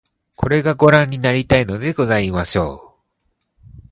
[0.35, 2.97] これが御覧になりたいのでございましょ
[3.67, 3.81] う